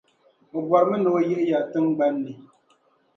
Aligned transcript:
O 0.55 0.57
bɔrimi 0.69 0.97
ni 0.99 1.09
o 1.17 1.19
yihi 1.29 1.43
ya 1.51 1.59
yi 1.61 1.67
tiŋgbani 1.71 2.19
ni. 2.25 2.31